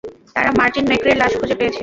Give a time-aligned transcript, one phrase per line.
[0.35, 1.79] তারা মার্টিন মেক্রের লাশ খুঁজে পেয়েছে।